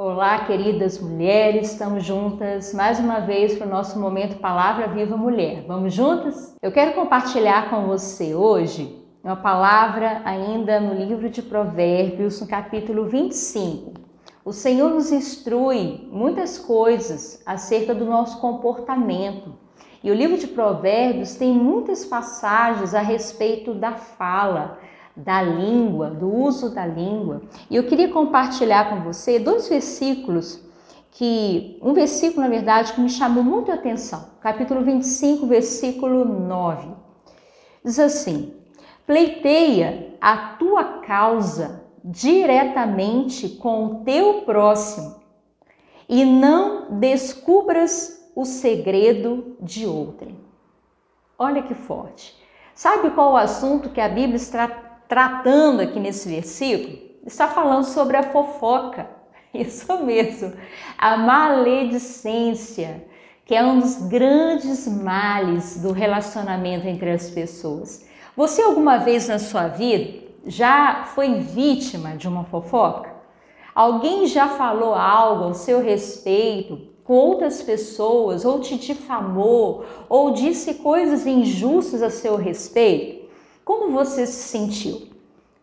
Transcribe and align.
Olá, 0.00 0.44
queridas 0.44 1.00
mulheres, 1.00 1.72
estamos 1.72 2.04
juntas 2.04 2.72
mais 2.72 3.00
uma 3.00 3.18
vez 3.18 3.58
para 3.58 3.66
o 3.66 3.70
nosso 3.70 3.98
momento 3.98 4.38
Palavra 4.38 4.86
Viva 4.86 5.16
Mulher. 5.16 5.64
Vamos 5.66 5.92
juntas? 5.92 6.54
Eu 6.62 6.70
quero 6.70 6.94
compartilhar 6.94 7.68
com 7.68 7.84
você 7.84 8.32
hoje 8.32 8.96
uma 9.24 9.34
palavra 9.34 10.22
ainda 10.24 10.78
no 10.78 10.94
livro 10.94 11.28
de 11.28 11.42
Provérbios, 11.42 12.40
no 12.40 12.46
capítulo 12.46 13.06
25. 13.06 13.94
O 14.44 14.52
Senhor 14.52 14.88
nos 14.88 15.10
instrui 15.10 16.08
muitas 16.12 16.60
coisas 16.60 17.42
acerca 17.44 17.92
do 17.92 18.04
nosso 18.04 18.40
comportamento. 18.40 19.52
E 20.04 20.12
o 20.12 20.14
livro 20.14 20.38
de 20.38 20.46
Provérbios 20.46 21.34
tem 21.34 21.52
muitas 21.52 22.04
passagens 22.04 22.94
a 22.94 23.00
respeito 23.00 23.74
da 23.74 23.94
fala, 23.94 24.78
da 25.18 25.42
língua, 25.42 26.10
do 26.10 26.32
uso 26.32 26.70
da 26.70 26.86
língua. 26.86 27.42
E 27.68 27.76
eu 27.76 27.84
queria 27.84 28.08
compartilhar 28.08 28.88
com 28.88 29.02
você 29.02 29.38
dois 29.38 29.68
versículos 29.68 30.62
que 31.10 31.78
um 31.82 31.92
versículo, 31.92 32.42
na 32.42 32.48
verdade, 32.48 32.92
que 32.92 33.00
me 33.00 33.10
chamou 33.10 33.42
muito 33.42 33.72
a 33.72 33.74
atenção. 33.74 34.28
Capítulo 34.40 34.82
25, 34.82 35.46
versículo 35.46 36.24
9. 36.24 36.88
Diz 37.84 37.98
assim: 37.98 38.54
Pleiteia 39.06 40.14
a 40.20 40.36
tua 40.58 41.00
causa 41.00 41.84
diretamente 42.04 43.48
com 43.48 43.84
o 43.86 44.04
teu 44.04 44.42
próximo 44.42 45.16
e 46.08 46.24
não 46.24 46.98
descubras 46.98 48.30
o 48.36 48.44
segredo 48.44 49.56
de 49.60 49.84
outrem. 49.84 50.38
Olha 51.36 51.62
que 51.62 51.74
forte. 51.74 52.36
Sabe 52.74 53.10
qual 53.10 53.32
o 53.32 53.36
assunto 53.36 53.90
que 53.90 54.00
a 54.00 54.08
Bíblia 54.08 54.36
tratando 55.08 55.80
aqui 55.80 55.98
nesse 55.98 56.28
versículo, 56.28 56.98
está 57.26 57.48
falando 57.48 57.84
sobre 57.84 58.16
a 58.16 58.22
fofoca. 58.22 59.08
Isso 59.52 60.04
mesmo, 60.04 60.52
a 60.98 61.16
maledicência, 61.16 63.04
que 63.44 63.54
é 63.54 63.64
um 63.64 63.78
dos 63.78 63.96
grandes 64.08 64.86
males 64.86 65.80
do 65.80 65.90
relacionamento 65.90 66.86
entre 66.86 67.10
as 67.10 67.30
pessoas. 67.30 68.06
Você 68.36 68.62
alguma 68.62 68.98
vez 68.98 69.26
na 69.26 69.38
sua 69.38 69.68
vida 69.68 70.28
já 70.46 71.04
foi 71.14 71.40
vítima 71.40 72.16
de 72.16 72.28
uma 72.28 72.44
fofoca? 72.44 73.16
Alguém 73.74 74.26
já 74.26 74.48
falou 74.48 74.94
algo 74.94 75.44
ao 75.44 75.54
seu 75.54 75.80
respeito 75.80 76.88
com 77.04 77.14
outras 77.14 77.62
pessoas, 77.62 78.44
ou 78.44 78.60
te 78.60 78.76
difamou, 78.76 79.86
ou 80.10 80.32
disse 80.32 80.74
coisas 80.74 81.26
injustas 81.26 82.02
a 82.02 82.10
seu 82.10 82.36
respeito? 82.36 83.26
Como 83.64 83.90
você 83.90 84.26
se 84.26 84.48
sentiu? 84.48 85.07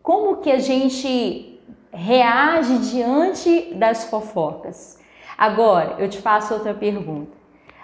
Como 0.06 0.38
que 0.38 0.52
a 0.52 0.60
gente 0.60 1.60
reage 1.92 2.78
diante 2.92 3.74
das 3.74 4.06
fofocas? 4.06 5.00
Agora, 5.36 5.96
eu 5.98 6.08
te 6.08 6.20
faço 6.20 6.54
outra 6.54 6.76
pergunta. 6.76 7.36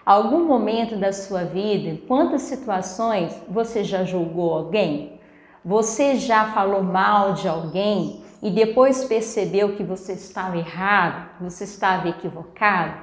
Algum 0.05 0.45
momento 0.45 0.95
da 0.95 1.11
sua 1.11 1.45
vida, 1.45 1.89
em 1.89 1.97
quantas 1.97 2.43
situações 2.43 3.35
você 3.49 3.83
já 3.83 4.03
julgou 4.03 4.53
alguém? 4.53 5.19
Você 5.65 6.17
já 6.17 6.51
falou 6.51 6.83
mal 6.83 7.33
de 7.33 7.47
alguém 7.47 8.23
e 8.39 8.51
depois 8.51 9.03
percebeu 9.03 9.75
que 9.75 9.81
você 9.81 10.13
estava 10.13 10.59
errado, 10.59 11.27
você 11.41 11.63
estava 11.63 12.07
equivocado? 12.07 13.01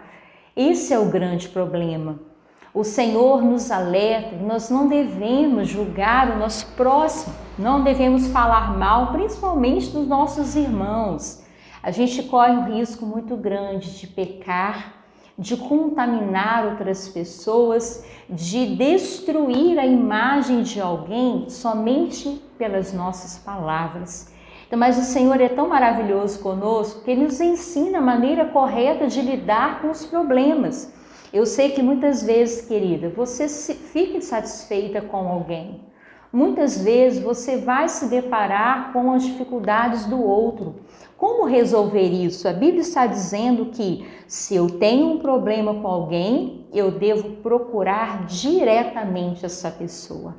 Esse 0.54 0.94
é 0.94 0.98
o 0.98 1.10
grande 1.10 1.48
problema. 1.48 2.27
O 2.74 2.84
Senhor 2.84 3.42
nos 3.42 3.70
alerta, 3.70 4.36
nós 4.36 4.70
não 4.70 4.88
devemos 4.88 5.68
julgar 5.68 6.30
o 6.30 6.38
nosso 6.38 6.66
próximo, 6.76 7.34
não 7.58 7.82
devemos 7.82 8.28
falar 8.28 8.76
mal, 8.76 9.12
principalmente 9.12 9.90
dos 9.90 10.06
nossos 10.06 10.54
irmãos. 10.54 11.42
A 11.82 11.90
gente 11.90 12.22
corre 12.24 12.52
um 12.52 12.76
risco 12.76 13.06
muito 13.06 13.36
grande 13.36 13.98
de 13.98 14.06
pecar, 14.06 14.94
de 15.38 15.56
contaminar 15.56 16.66
outras 16.66 17.08
pessoas, 17.08 18.04
de 18.28 18.76
destruir 18.76 19.78
a 19.78 19.86
imagem 19.86 20.62
de 20.62 20.80
alguém 20.80 21.48
somente 21.48 22.42
pelas 22.58 22.92
nossas 22.92 23.38
palavras. 23.38 24.32
Então, 24.66 24.78
mas 24.78 24.98
o 24.98 25.02
Senhor 25.02 25.40
é 25.40 25.48
tão 25.48 25.68
maravilhoso 25.68 26.40
conosco 26.40 27.02
que 27.02 27.10
Ele 27.10 27.22
nos 27.22 27.40
ensina 27.40 27.98
a 27.98 28.02
maneira 28.02 28.44
correta 28.46 29.06
de 29.06 29.22
lidar 29.22 29.80
com 29.80 29.90
os 29.90 30.04
problemas. 30.04 30.92
Eu 31.32 31.44
sei 31.44 31.70
que 31.70 31.82
muitas 31.82 32.22
vezes, 32.22 32.66
querida, 32.66 33.10
você 33.10 33.48
fica 33.48 34.16
insatisfeita 34.16 35.02
com 35.02 35.28
alguém. 35.28 35.80
Muitas 36.32 36.82
vezes 36.82 37.22
você 37.22 37.56
vai 37.56 37.88
se 37.88 38.06
deparar 38.06 38.92
com 38.92 39.12
as 39.12 39.24
dificuldades 39.24 40.04
do 40.06 40.22
outro. 40.22 40.76
Como 41.16 41.46
resolver 41.46 42.02
isso? 42.02 42.46
A 42.46 42.52
Bíblia 42.52 42.80
está 42.80 43.06
dizendo 43.06 43.66
que 43.66 44.06
se 44.26 44.54
eu 44.54 44.68
tenho 44.78 45.06
um 45.12 45.18
problema 45.18 45.74
com 45.74 45.88
alguém, 45.88 46.66
eu 46.72 46.90
devo 46.90 47.36
procurar 47.36 48.26
diretamente 48.26 49.44
essa 49.44 49.70
pessoa. 49.70 50.34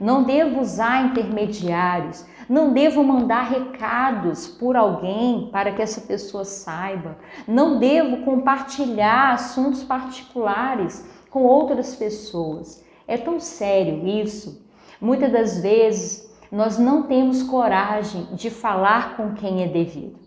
Não 0.00 0.22
devo 0.22 0.60
usar 0.60 1.04
intermediários, 1.04 2.24
não 2.48 2.72
devo 2.72 3.04
mandar 3.04 3.42
recados 3.42 4.48
por 4.48 4.74
alguém 4.74 5.50
para 5.52 5.72
que 5.72 5.82
essa 5.82 6.00
pessoa 6.00 6.44
saiba. 6.44 7.18
Não 7.46 7.78
devo 7.78 8.24
compartilhar 8.24 9.34
assuntos 9.34 9.84
particulares 9.84 11.06
com 11.28 11.42
outras 11.42 11.94
pessoas. 11.94 12.82
É 13.06 13.18
tão 13.18 13.38
sério 13.38 14.08
isso. 14.08 14.66
Muitas 14.98 15.30
das 15.30 15.60
vezes 15.60 16.34
nós 16.50 16.78
não 16.78 17.02
temos 17.02 17.42
coragem 17.42 18.26
de 18.32 18.48
falar 18.48 19.16
com 19.16 19.34
quem 19.34 19.62
é 19.62 19.68
devido. 19.68 20.18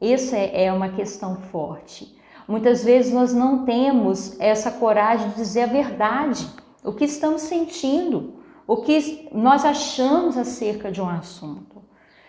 É, 0.00 0.66
é 0.66 0.72
uma 0.72 0.90
questão 0.90 1.36
forte. 1.36 2.16
Muitas 2.46 2.84
vezes 2.84 3.12
nós 3.12 3.34
não 3.34 3.64
temos 3.64 4.38
essa 4.38 4.70
coragem 4.70 5.30
de 5.30 5.34
dizer 5.34 5.62
a 5.62 5.66
verdade, 5.66 6.46
o 6.84 6.92
que 6.92 7.04
estamos 7.04 7.42
sentindo, 7.42 8.34
o 8.66 8.78
que 8.78 9.28
nós 9.32 9.64
achamos 9.64 10.36
acerca 10.36 10.90
de 10.90 11.00
um 11.00 11.08
assunto. 11.08 11.84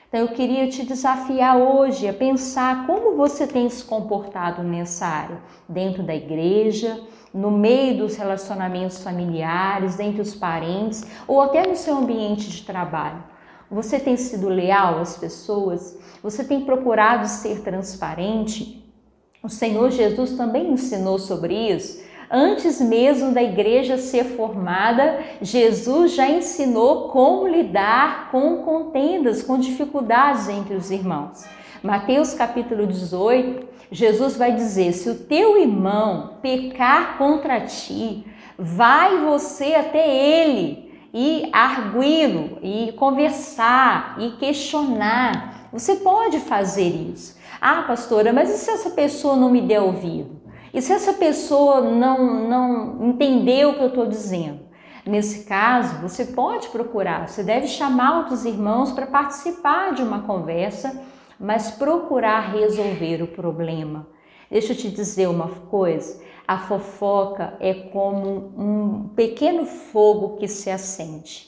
Então 0.08 0.22
eu 0.22 0.30
queria 0.30 0.70
te 0.70 0.86
desafiar 0.86 1.58
hoje 1.58 2.08
a 2.08 2.14
pensar 2.14 2.86
como 2.86 3.18
você 3.18 3.46
tem 3.46 3.70
se 3.70 3.84
comportado 3.84 4.64
nessa 4.64 5.06
área, 5.06 5.40
dentro 5.68 6.02
da 6.02 6.16
igreja, 6.16 7.02
no 7.34 7.52
meio 7.52 7.98
dos 7.98 8.16
relacionamentos 8.16 9.03
familiares, 9.03 10.00
entre 10.00 10.22
os 10.22 10.34
parentes 10.34 11.06
ou 11.28 11.42
até 11.42 11.68
no 11.68 11.75
seu 11.75 11.98
ambiente 11.98 12.50
de 12.50 12.64
trabalho. 12.64 13.24
Você 13.69 14.00
tem 14.00 14.16
sido 14.16 14.48
leal 14.48 15.00
às 15.00 15.18
pessoas? 15.18 15.98
Você 16.24 16.44
tem 16.44 16.64
procurado 16.64 17.28
ser 17.28 17.62
transparente? 17.62 18.81
O 19.44 19.50
Senhor 19.50 19.92
Jesus 19.92 20.38
também 20.38 20.72
ensinou 20.72 21.19
sobre 21.19 21.54
isso 21.54 22.06
Antes 22.29 22.81
mesmo 22.81 23.31
da 23.31 23.41
igreja 23.41 23.97
ser 23.97 24.25
formada, 24.25 25.19
Jesus 25.41 26.13
já 26.13 26.29
ensinou 26.29 27.07
como 27.07 27.47
lidar 27.47 28.29
com 28.31 28.57
contendas, 28.63 29.41
com 29.41 29.57
dificuldades 29.57 30.49
entre 30.49 30.75
os 30.75 30.91
irmãos. 30.91 31.45
Mateus 31.81 32.33
capítulo 32.33 32.85
18, 32.85 33.65
Jesus 33.89 34.35
vai 34.35 34.51
dizer: 34.51 34.91
Se 34.91 35.09
o 35.09 35.15
teu 35.15 35.57
irmão 35.57 36.33
pecar 36.41 37.17
contra 37.17 37.61
ti, 37.61 38.25
vai 38.59 39.19
você 39.19 39.75
até 39.75 40.13
ele 40.13 40.88
e 41.13 41.49
arguí-lo, 41.53 42.57
e 42.61 42.91
conversar, 42.94 44.17
e 44.19 44.31
questionar. 44.31 45.69
Você 45.71 45.95
pode 45.97 46.39
fazer 46.39 46.89
isso. 46.89 47.38
Ah, 47.61 47.83
pastora, 47.83 48.33
mas 48.33 48.49
e 48.49 48.57
se 48.57 48.69
essa 48.69 48.89
pessoa 48.89 49.38
não 49.38 49.49
me 49.49 49.61
der 49.61 49.79
ouvido? 49.79 50.47
E 50.77 50.81
se 50.81 50.93
essa 50.93 51.13
pessoa 51.13 51.81
não, 51.81 52.47
não 52.47 53.07
entendeu 53.07 53.71
o 53.71 53.73
que 53.73 53.81
eu 53.81 53.88
estou 53.88 54.05
dizendo? 54.05 54.59
Nesse 55.03 55.45
caso, 55.45 55.99
você 56.03 56.23
pode 56.23 56.67
procurar, 56.67 57.27
você 57.27 57.41
deve 57.41 57.65
chamar 57.65 58.19
outros 58.19 58.45
irmãos 58.45 58.91
para 58.91 59.07
participar 59.07 59.95
de 59.95 60.03
uma 60.03 60.21
conversa, 60.21 61.03
mas 61.39 61.71
procurar 61.71 62.51
resolver 62.51 63.23
o 63.23 63.27
problema. 63.27 64.05
Deixa 64.51 64.73
eu 64.73 64.77
te 64.77 64.91
dizer 64.91 65.27
uma 65.27 65.47
coisa: 65.47 66.21
a 66.47 66.59
fofoca 66.59 67.56
é 67.59 67.73
como 67.73 68.53
um 68.56 69.09
pequeno 69.15 69.65
fogo 69.65 70.38
que 70.38 70.47
se 70.47 70.69
acende. 70.69 71.47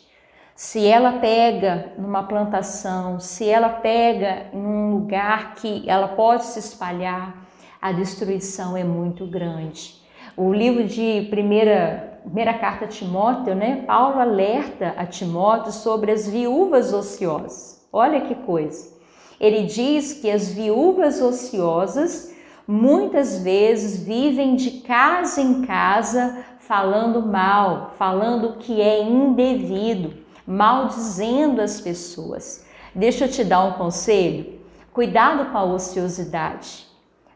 Se 0.56 0.88
ela 0.88 1.20
pega 1.20 1.94
numa 2.00 2.24
plantação, 2.24 3.20
se 3.20 3.48
ela 3.48 3.70
pega 3.70 4.48
em 4.52 4.66
um 4.66 4.90
lugar 4.90 5.54
que 5.54 5.88
ela 5.88 6.08
pode 6.08 6.46
se 6.46 6.58
espalhar, 6.58 7.48
a 7.82 7.92
destruição 7.92 8.76
é 8.76 8.84
muito 8.84 9.26
grande. 9.26 9.96
O 10.36 10.54
livro 10.54 10.84
de 10.86 11.28
primeira, 11.30 12.20
primeira 12.24 12.54
carta 12.54 12.86
a 12.86 12.88
Timóteo, 12.88 13.56
né? 13.56 13.84
Paulo 13.88 14.20
alerta 14.20 14.94
a 14.98 15.06
Timóteo 15.06 15.72
sobre 15.72 16.12
as 16.12 16.28
viúvas 16.28 16.94
ociosas. 16.94 17.88
Olha 17.92 18.22
que 18.22 18.36
coisa. 18.36 18.98
Ele 19.40 19.64
diz 19.64 20.14
que 20.14 20.30
as 20.30 20.52
viúvas 20.52 21.22
ociosas 21.22 22.36
muitas 22.68 23.42
vezes 23.42 24.04
vivem 24.04 24.56
de 24.56 24.82
casa 24.82 25.42
em 25.42 25.66
casa 25.66 26.46
falando 26.60 27.26
mal, 27.26 27.94
falando 27.98 28.58
que 28.58 28.82
é 28.82 29.02
indevido, 29.02 30.14
maldizendo 30.46 31.62
as 31.62 31.80
pessoas. 31.80 32.66
Deixa 32.94 33.26
eu 33.26 33.32
te 33.32 33.44
dar 33.44 33.64
um 33.64 33.74
conselho. 33.74 34.60
Cuidado 34.94 35.52
com 35.52 35.58
a 35.58 35.64
ociosidade. 35.64 36.89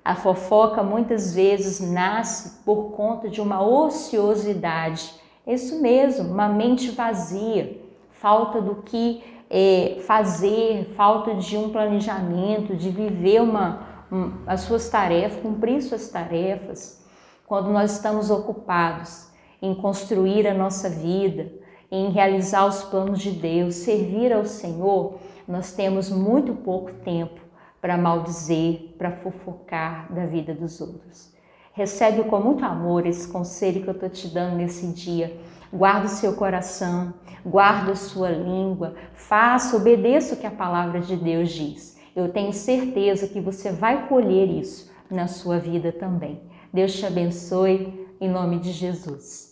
A 0.04 0.16
fofoca 0.16 0.84
muitas 0.84 1.34
vezes 1.34 1.80
nasce 1.80 2.62
por 2.66 2.92
conta 2.92 3.30
de 3.30 3.40
uma 3.40 3.62
ociosidade. 3.62 5.14
Isso 5.48 5.82
mesmo, 5.82 6.30
uma 6.30 6.50
mente 6.50 6.92
vazia, 6.92 7.80
falta 8.12 8.62
do 8.62 8.76
que 8.84 9.24
é, 9.50 10.00
fazer, 10.06 10.94
falta 10.98 11.36
de 11.36 11.56
um 11.56 11.70
planejamento, 11.70 12.76
de 12.76 12.90
viver 12.90 13.42
uma, 13.42 14.06
um, 14.12 14.34
as 14.46 14.62
suas 14.62 14.90
tarefas, 14.90 15.42
cumprir 15.42 15.82
suas 15.82 16.10
tarefas. 16.10 17.02
Quando 17.48 17.70
nós 17.70 17.94
estamos 17.94 18.30
ocupados 18.30 19.30
em 19.62 19.74
construir 19.74 20.46
a 20.48 20.54
nossa 20.54 20.90
vida, 20.90 21.50
em 21.90 22.10
realizar 22.10 22.66
os 22.66 22.84
planos 22.84 23.20
de 23.20 23.32
Deus, 23.32 23.76
servir 23.76 24.34
ao 24.34 24.46
Senhor, 24.46 25.16
nós 25.48 25.72
temos 25.72 26.10
muito 26.10 26.54
pouco 26.54 26.92
tempo 26.92 27.40
para 27.84 27.98
maldizer, 27.98 28.94
para 28.98 29.12
fofocar 29.12 30.10
da 30.10 30.26
vida 30.26 30.54
dos 30.54 30.80
outros. 30.80 31.34
Recebe 31.74 32.24
com 32.24 32.40
muito 32.40 32.64
amor 32.64 33.06
esse 33.06 33.28
conselho 33.28 33.84
que 33.84 33.90
eu 33.90 33.94
estou 33.94 34.10
te 34.10 34.30
dando 34.30 34.56
nesse 34.56 34.88
dia. 34.94 35.38
Guarda 35.70 36.06
o 36.06 36.10
seu 36.10 36.34
coração, 36.34 37.14
guarda 37.46 37.92
a 37.92 37.96
sua 37.98 38.30
língua, 38.30 38.96
faça, 39.14 39.76
obedeça 39.76 40.34
o 40.34 40.38
que 40.38 40.48
a 40.48 40.52
palavra 40.52 41.02
de 41.02 41.18
Deus 41.18 41.52
diz. 41.52 42.00
Eu 42.16 42.30
tenho 42.30 42.54
certeza 42.54 43.28
que 43.28 43.42
você 43.42 43.70
vai 43.70 44.08
colher 44.08 44.48
isso 44.48 44.90
na 45.12 45.28
sua 45.28 45.60
vida 45.60 45.92
também. 45.92 46.40
Deus 46.72 46.94
te 46.94 47.06
abençoe, 47.06 48.08
em 48.22 48.30
nome 48.30 48.60
de 48.60 48.72
Jesus. 48.72 49.52